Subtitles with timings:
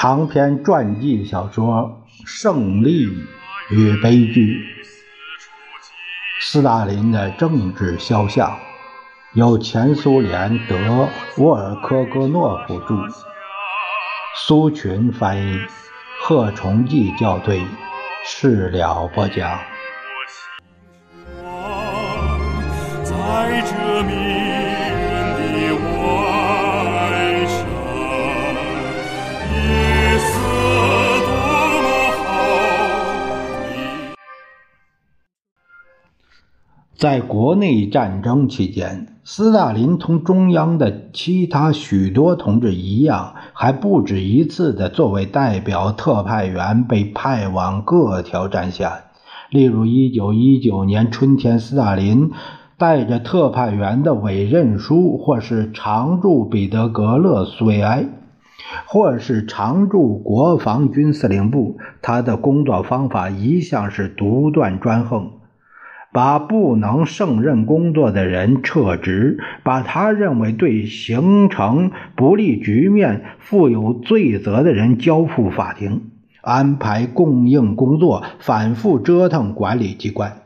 [0.00, 3.06] 长篇传记小说《胜利
[3.68, 4.56] 与悲剧》，
[6.40, 8.58] 斯大林的政治肖像，
[9.34, 12.94] 由前苏联德沃尔科戈诺夫著，
[14.34, 15.60] 苏群翻译，
[16.22, 17.60] 贺崇济校对，
[18.24, 19.58] 事了播讲。
[23.04, 24.02] 在这
[37.00, 48.90] 在国内战争期间，斯大林同中央的其他许多同志一样，还不止一次的作为代表特派员被派往各条战线。
[49.48, 52.32] 例如，1919年春天，斯大林
[52.76, 58.04] 带着特派员的委任书，或是常驻彼得格勒苏维埃，
[58.84, 65.30] 或是常驻国防军司令部，他的工作方法一向是独断专横。
[66.12, 76.10] 把不能胜任工作的人撤职，把他认为对形成不利局面负有罪责的人交付法庭，
[76.42, 80.42] 安排供应工作，反复折腾管理机关。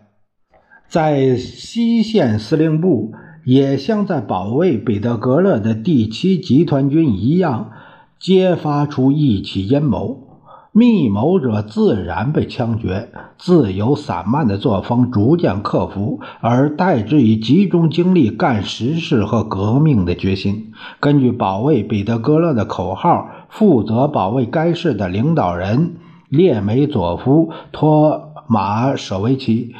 [0.86, 7.72] 在西线司令部，也像在保卫彼得格勒的第七集团军一样，
[8.18, 10.33] 揭发出一起阴谋。
[10.76, 13.08] 密谋者自然被枪决，
[13.38, 20.72] 自由散漫的作风逐渐克服，而代之以集中精力干实事和革命的决心。
[20.98, 25.94] 根据保卫彼得格勒的口号，负责保卫该市的领导人
[26.28, 29.76] 列梅佐夫、托马舍维奇、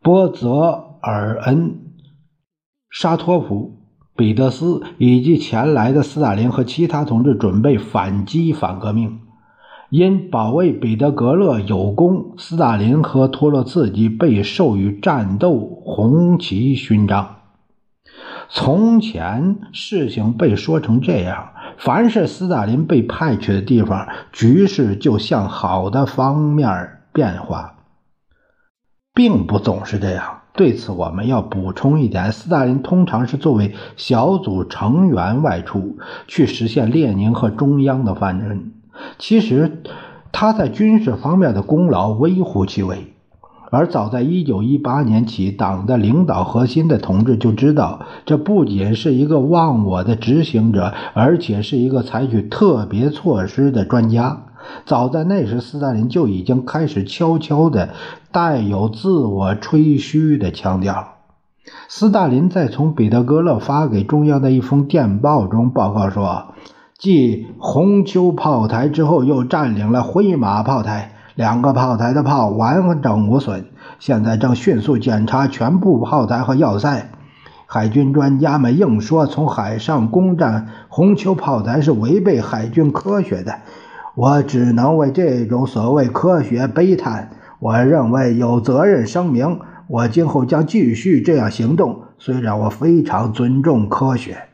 [0.00, 1.80] 波泽尔恩、
[2.88, 3.72] 沙托夫、
[4.16, 9.18] 彼得斯以及前来的斯大林和其他同志准备反击反革命。
[9.90, 17.36] 因保卫彼得格勒有功，斯大林和托洛茨基被授予战斗红旗勋章。
[18.50, 27.76] 从前事情被说成这样：凡是斯大林被派去的地方，局势就向好的方面变化，
[29.14, 30.42] 并不总是这样。
[30.52, 38.74] 对此，我们要补充一点：斯大林通常是作为小组成员外出，去实现列宁和中央的方针。
[39.18, 39.82] 其实，
[40.32, 43.14] 他在军事方面的功劳微乎其微。
[43.70, 54.44] 而早在1918年起，党的领导核心的同志就知道，这不仅是一个忘我的执行者，而且是一个采取特别措施的专家。
[54.86, 57.90] 早在那时，斯大林就已经开始悄悄的
[58.32, 61.16] 带有自我吹嘘的腔调。
[61.88, 66.54] 斯大林在从彼得格勒发给中央的一封电报中报告说。
[66.98, 73.66] 继红丘炮台之后，又占领了灰马炮台，两个炮台的炮完整无损。
[74.00, 77.08] 现在正迅速检查全部炮台和要塞。
[77.66, 83.60] 海军专家们硬说从海上攻占红丘炮台是违背海军科学的，
[84.16, 87.30] 我只能为这种所谓科学悲叹。
[87.60, 94.47] 我认为有责任声明，我今后将继续这样行动，虽然我非常尊重科学。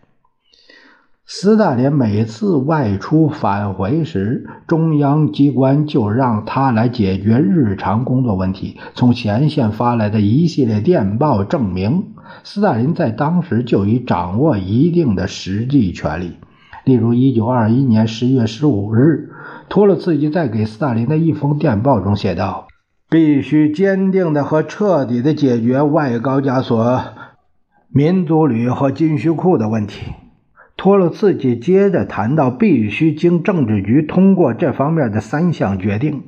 [1.26, 8.78] 斯大林每次外出返回时，中央机关就让他来解决日常工作问题。
[8.94, 16.34] 从前线发来的一系列电报证明，斯大林在当时就已掌握一定的实际权力。
[16.84, 19.30] 例如，1921年11月15日，
[19.70, 22.68] 托洛茨基在给斯大林的一封电报中写道
[23.08, 27.02] ：“必须坚定的和彻底的解决外高加索
[27.90, 30.02] 民族旅和军需库的问题。”
[30.84, 36.24] 托洛茨基接着谈到，必须经政治局通过这方面的三项决定。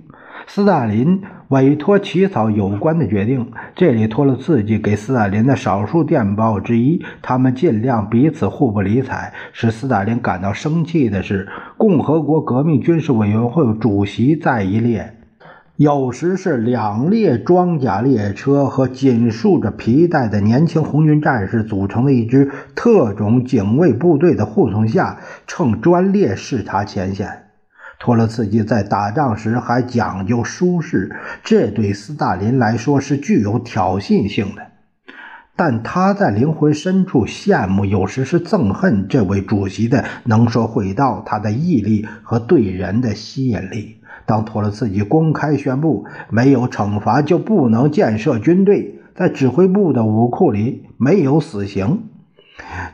[0.47, 3.51] 斯大林委托起草有关的决定。
[3.75, 9.35] 这里托洛茨基给斯大林的少数电报之一，他们尽量彼此互不理睬。
[9.53, 15.16] 使斯大林感到生气的是，共和国革命军事委员会主席在一列。
[15.77, 27.49] 有时是两列装甲列车和紧束着皮带的年轻红军战士组成的一支特种警卫部队的护送下，乘专列视察前线。
[27.99, 31.15] 托洛茨基在打仗时还讲究舒适，
[31.45, 34.63] 这对斯大林来说是具有挑衅性的。
[35.57, 43.96] 但他在灵魂深处羡慕，有时是憎恨这位主席的能说会道，他的毅力和对人的吸引力。
[44.27, 52.03] 当托洛茨基公开宣布没有惩罚就不能建设军队，在指挥部的武库里没有死刑，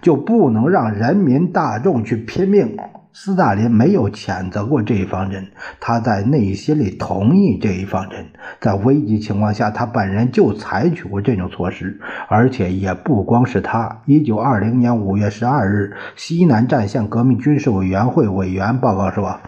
[0.01, 2.77] 就不能让人民大众去拼命，
[3.13, 5.49] 斯大林没有谴责过这一方针，
[5.81, 8.27] 他在内心里同意这一方针。
[8.61, 14.03] 在危急情况下，他本人就采取过这种措施，而且也不光是他。
[14.07, 19.41] 一九二零年五月十二日，西南战线革命军事委员会委员报告说，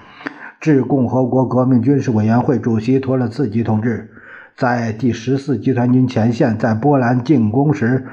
[0.64, 4.10] 致共和国革命军事委员会主席托勒茨基同志，
[4.56, 8.06] 在第十四集团军前线在波兰进攻时。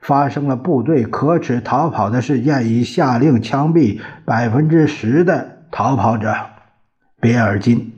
[0.00, 6.32] 发生了部队可耻逃跑的事件，已下令枪毙百分之十的逃跑者。
[7.20, 7.92] 别尔金，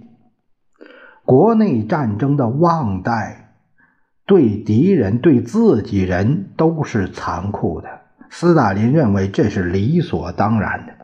[1.27, 3.53] 国内战争的旺代，
[4.25, 7.89] 对敌人、对自己人都是残酷的。
[8.31, 11.00] 斯大林认为这是理所当然的，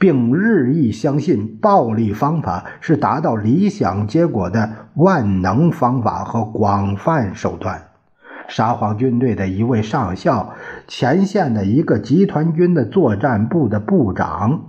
[0.00, 7.82] 并日益相信暴力方法是达到理想结果的万能方法和广泛手段。
[8.48, 10.54] 沙皇军队的一位上校，
[10.88, 14.62] 前线的一个集团军的作战部的部长，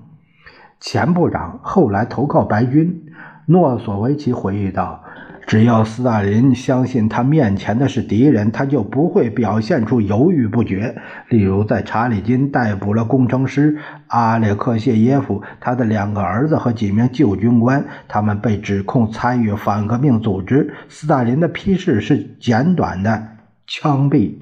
[0.82, 3.06] 前部长，后来投靠白军。
[3.48, 5.04] 诺索维奇回忆道
[5.52, 10.96] ：“只要斯大林相信他面前的是敌人，他就不会表现出犹豫不决。
[11.28, 13.78] 例如，在查理金逮捕了工程师
[14.08, 20.74] 阿列克谢耶夫、他的两个儿子和几名旧军官，他们被指控参与反革命组织。
[20.88, 23.22] 斯大林的批示是简短的。”
[23.68, 24.36] 枪毙，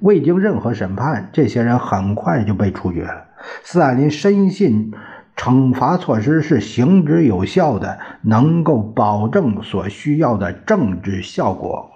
[0.00, 3.26] 未经任何审判，这些人很快就被处决了。
[3.62, 4.92] 斯大林深信
[5.38, 11.92] 惩罚措施是行之有效的，能够保证所需要的政治效果。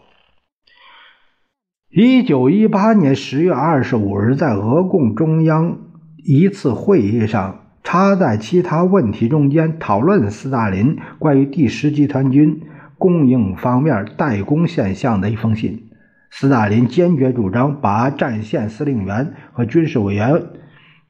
[1.90, 5.76] 一九一八年十月二十五日，在俄共中央
[6.24, 12.62] 一次会议上，插在其他问题中间讨论斯大林关于第十集团军
[12.96, 15.90] 供应方面代工现象的一封信。
[16.30, 20.44] 斯大林坚决主张把战线司令员和军事委员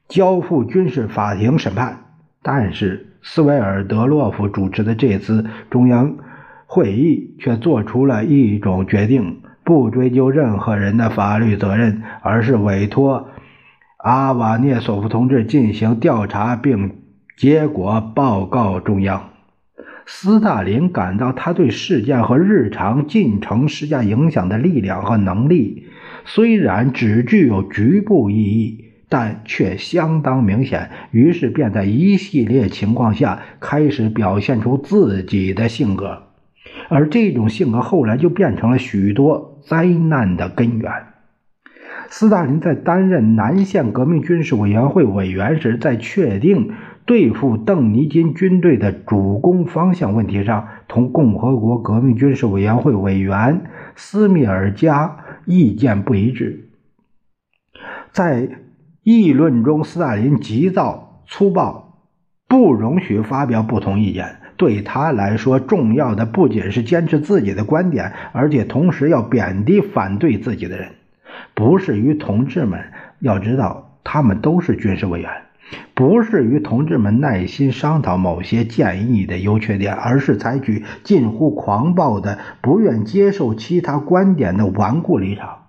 [0.09, 1.99] 交付军事法庭审判，
[2.43, 6.17] 但是斯维尔德洛夫主持的这次中央
[6.65, 13.29] 会议却做出了一种决定：不追究任何人的法律责任，而是委托
[13.97, 16.97] 阿瓦涅索夫同志进行调查，并
[17.37, 19.29] 结果报告中央。
[20.05, 25.87] 斯大林感到，他对事件和日常进程施加影响的力量和能力，
[26.25, 28.82] 虽然只具有局部意义，
[29.13, 30.89] 但却相当明显。
[31.11, 36.23] 于是，便在一系列情况下开始表现出自己的性格，
[36.89, 40.91] 而这种性格后来就变成了许多灾难的根源。
[42.09, 46.71] 斯大林在担任南线革命军事委员会委员时，在确定。
[47.05, 56.69] 对付邓尼金军队的主攻方向问题上，同共和国革命军事委员会委员斯密尔加意见不一致。
[58.13, 58.47] 在
[59.03, 61.99] 议论中，斯大林急躁粗暴，
[62.47, 64.37] 不容许发表不同意见。
[64.55, 70.91] 对他来说，重要的不仅是坚持自己的观点，而且同时要贬低反对自己的人。
[71.53, 72.79] 不是与同志们，
[73.19, 75.29] 要知道他们都是军事委员。
[75.93, 85.62] 不是与同志们耐心商讨某些建议的优缺点，而是采取近乎狂暴的、不愿接受其他观点的顽固立场。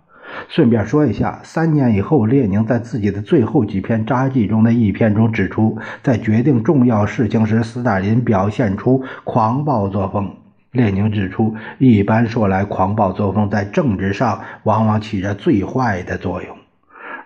[0.49, 10.31] 顺便说一下，三年以后，列宁在自己的最后几篇札记中的一篇中指出，在决定重要事情时，斯大林表现出狂暴作风。
[10.73, 16.57] 列宁指出，一般说来，狂暴作风在政治上往往起着最坏的作用。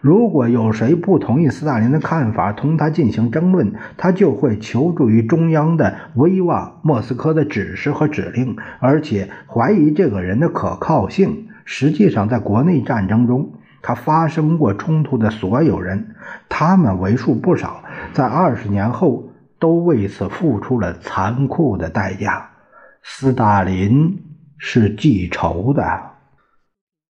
[0.00, 11.48] 如果有谁不同意斯大林的看法，同他进行争论，他就会求助于中央的威望、莫斯科的指示和指令，而且怀疑这个人的可靠性。
[11.70, 16.14] 实际上，在国内战争中，他发生过冲突的所有人，
[16.48, 17.84] 他们为数不少，
[18.14, 22.52] 在二十年后都为此付出了残酷的代价。
[23.02, 24.24] 斯大林
[24.56, 25.82] 是记仇的，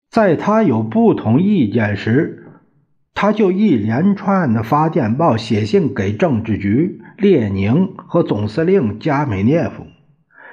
[0.09, 2.41] 在他有不同意见时。
[3.13, 9.85] 他就一连串的发电报、写信给政治局、列宁和总司令加米涅夫。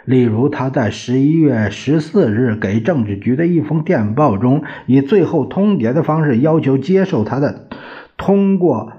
[0.04, 7.68] 例如，他在十一月十四日给政治局的一封电报中，以最后通牒的方式要求接受他的
[8.16, 8.92] 通过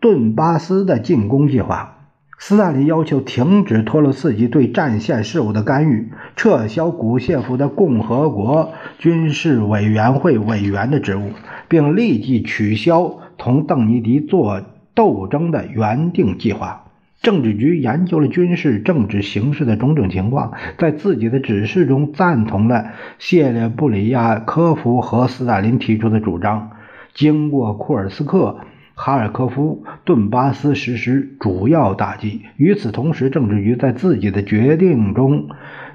[0.00, 1.96] 顿巴斯的进攻计划。
[2.38, 11.32] 斯大林要求停止托洛茨基对战线事务的干预，撤销古谢夫的共和国军事委员会委员的职务。
[11.68, 14.60] 并立即取消同邓尼迪做
[14.92, 16.89] 斗争的原定计划。
[17.22, 26.70] 政治局研究了军事政治形势的种种情况，在自己的指示中赞同了谢列布里亚科夫和斯大林提出的主张。
[27.12, 28.60] 经过库尔斯克
[28.94, 32.42] 哈尔科夫、顿巴斯实施主要打击。
[32.56, 35.48] 与此同时，政治局在自己的决定中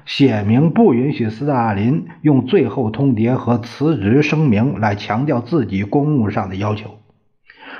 [0.04, 6.98] 写明，不允许斯大林用最后通牒和辞职声明来强调自己公务上的要求。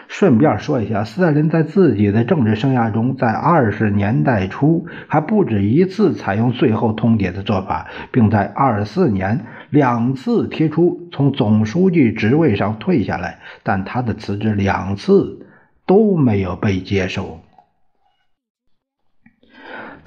[0.08, 15.46] 顺便说一下，斯大林在自己的政治生涯中，在二十年代初还不止一次采用最后通牒的做法，并在二四年两次提出从总书记职位上退下来，但他的辞职两次
[15.86, 17.40] 都没有被接受。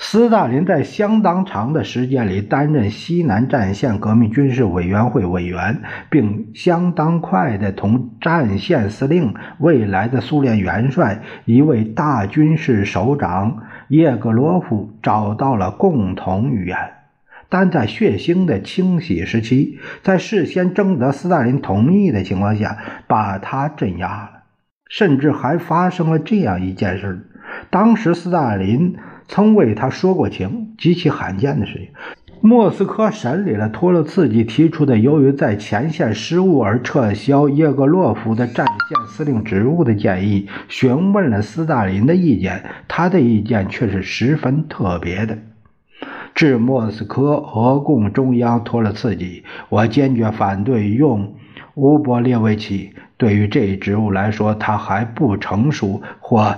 [0.01, 16.77] 斯大林在相当长的时间里担任西南战线革命军事委员会委员，并相当快的同战线司令、未来的苏联元帅、一位大军事首长叶格罗夫找到了共同语言。
[17.49, 24.29] 但在血腥的清洗时期，在事先征得斯大林同意的情况下，把他镇压了。
[24.89, 27.27] 甚至还发生了这样一件事：
[27.69, 28.95] 当时斯大林。
[29.29, 31.87] 曾为他说过情，极其罕见的事情。
[32.41, 42.63] 莫斯科审理了托洛茨基提出的由于在前线失误而撤销叶格洛夫的战线司令职务的建议，询问了斯大林的意见。
[42.87, 45.37] 他的意见却是十分特别的。
[46.33, 51.35] 致莫斯科俄共中央托洛茨基，我坚决反对用
[51.75, 52.93] 乌波列维奇。
[53.17, 56.55] 对于这一职务来说，他还不成熟，或。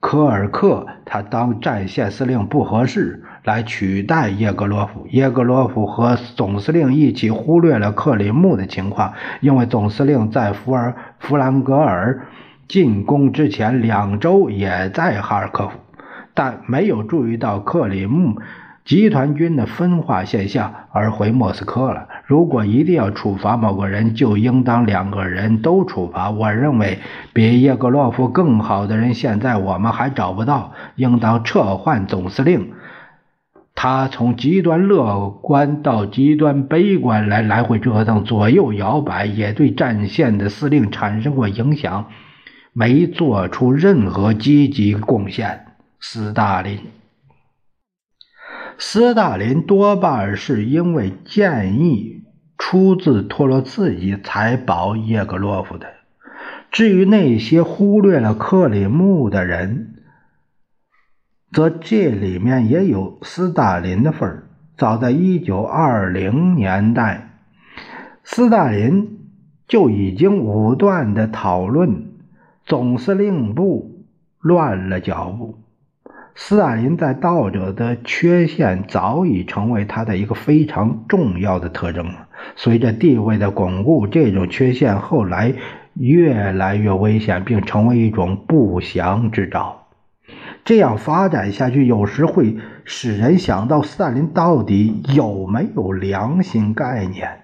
[0.00, 5.06] 科尔克他当战线司令不合适，来取代叶格罗夫。
[5.10, 12.26] 叶格罗夫和总司令一起忽略了克里木的情况，因为总司令在弗尔弗兰格尔
[12.66, 15.78] 进攻之前两周也在哈尔科夫，
[16.32, 18.40] 但没有注意到克里木。
[18.82, 22.08] 集团军的分化现象而回莫斯科了。
[22.30, 26.30] 如果一定要处罚某个人，就应当两个人都处罚。
[26.30, 27.00] 我认为
[27.32, 30.72] 比叶格洛夫更好的人，现在我们还找不到。
[30.94, 32.70] 应当撤换总司令。
[33.74, 42.06] 他从极端乐观到极端悲观来来回折腾，左右摇摆，也对战线的司令产生过影响，
[42.72, 45.66] 没做出任何积极贡献。
[45.98, 46.78] 斯大林。
[48.82, 52.24] 斯大林多半是因为建议
[52.56, 55.86] 出自托洛茨基才保叶格洛夫的。
[56.70, 59.96] 至于那些忽略了克里木的人，
[61.52, 64.46] 则这里面也有斯大林的份儿。
[64.78, 67.38] 早在1920年代，
[68.24, 69.18] 斯大林
[69.68, 72.14] 就已经武断的讨论
[72.64, 74.06] 总司令部
[74.38, 75.58] 乱了脚步。
[76.42, 82.28] 斯大林在道德的缺陷早已成为他的一个非常重要的特征了。
[82.56, 85.52] 随着地位的巩固，这种缺陷后来
[85.92, 89.88] 越来越危险，并成为一种不祥之兆。
[90.64, 97.39] 这样发展下去，有时会使人想到斯大林到底有没有良心概念。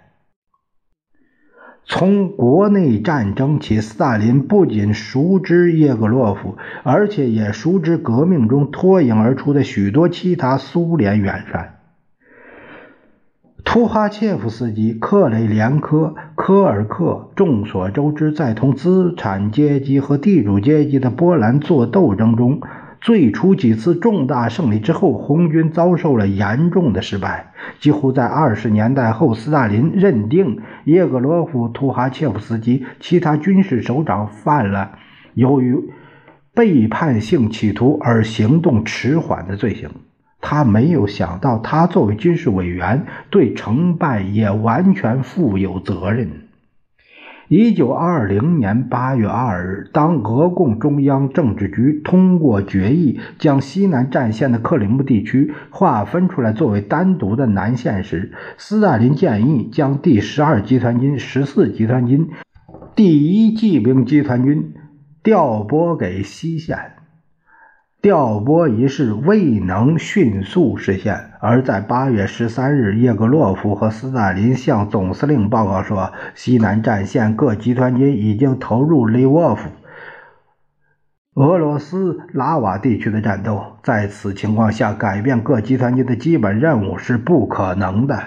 [1.89, 11.79] 从国内战争起，斯大林不仅熟知叶格洛夫，而且也熟知革命中脱颖而出的许多其他苏联元帅：
[13.65, 17.31] 图哈切夫斯基、克雷连科、科尔克。
[17.37, 22.61] 众所周知，在同资产阶级和地主阶级的波兰做斗争中。
[23.01, 27.53] 最初几次重大胜利之后，红军遭受了严重的失败。
[27.79, 34.99] 几乎在二十年代后，斯大林认定叶格罗夫、图哈切夫斯基其他军事首长犯了
[35.35, 35.77] 由于
[36.55, 39.91] 背叛性企图而行动迟缓的罪行。
[40.41, 46.46] 他没有想到，他作为军事委员，对成败也完全负有责任。
[47.49, 62.29] 一九二零年八月二日，当俄共中央政治局通过决议，将西南战线的克里木地区划分出来作为单独的南线时，斯大林建议将第十二集团军、十四集团军、
[62.97, 64.75] 第一骑兵集团军
[65.23, 66.96] 调拨给西线。
[68.07, 79.71] 调拨一事未能迅速实现，而在八月十三日，叶格洛夫和斯大林向总司令报告说，西南战线各集团军已经投入利沃夫、
[81.35, 83.77] 俄罗斯拉瓦地区的战斗。
[83.83, 88.23] 在此情况下，改变各集团军的基本任务是不可能的。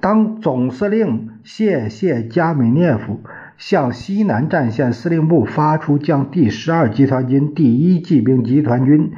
[0.00, 3.18] 当总司令谢谢加米涅夫。
[3.58, 9.12] 向西南战线司令部发出将第十二集团军第一骑兵集团军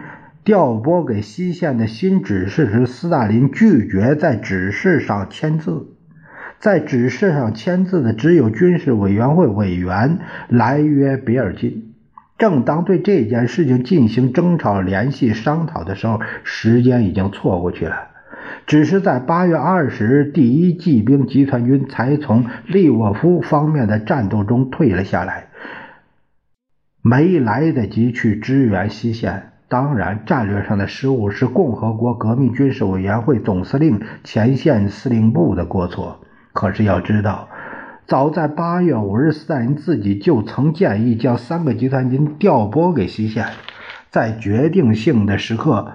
[0.44, 5.88] 调拨给西线的新指示时，斯大林拒绝在指示上签字。
[6.58, 10.18] 在指示上签字的只有军事委员会委员
[10.48, 11.94] 莱约比尔金。
[12.38, 18.08] 正当对这件事情进行争吵、联系、商讨的时候，时间已经错过去了。
[18.68, 25.48] 只是在八月二十日，第一骑兵集团军才从利沃夫方面的战斗中退了下来，
[27.00, 29.52] 没来得及去支援西线。
[29.68, 36.20] 当然，战略上的失误是共和国革命军事委员会总司令前线司令部的过错。
[36.52, 37.48] 可是要知道。
[38.06, 43.46] 早在八月五日，斯大林自己就曾建议将三个集团军调拨给西线，
[44.10, 45.92] 在决定性的时刻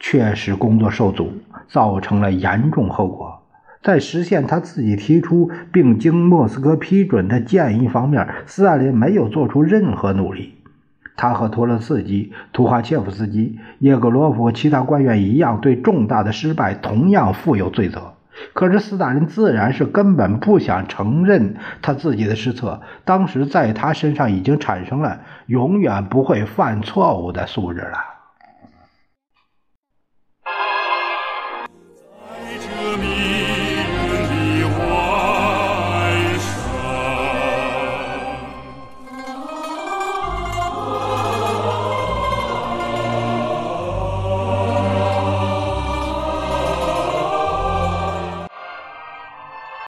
[0.00, 1.32] 确实工作受阻，
[1.68, 3.42] 造成了严重后果。
[3.82, 10.54] 在实现他自己提出并经莫斯科批准的建议方面，斯大林没有做出任何努力。
[11.16, 18.14] 他和托洛茨基、图哈切夫斯基、叶格罗夫其他官员一样，对重大的失败同样负有罪责。
[18.52, 22.80] 可是斯大林自然是根本不想承认他自己的失策。
[23.04, 28.13] 当时在他身上已经产生了永远不会犯错误的素质了。